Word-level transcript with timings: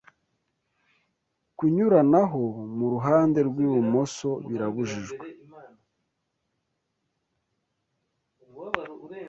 Kunyuranaho 1.57 2.43
mu 2.77 2.85
ruhande 2.93 3.39
rw'ibumoso 3.49 4.29
birabujijwe 4.47 5.25